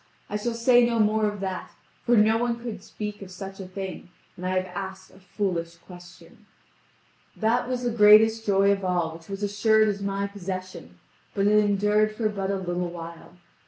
[0.31, 1.69] I shall say no more of that,
[2.07, 5.75] for no one could speak of such a thing; and I have asked a foolish
[5.77, 6.47] question.
[7.37, 10.97] That was the greatest joy of all which was assured as my possession,
[11.35, 13.33] but it endured for but a little while.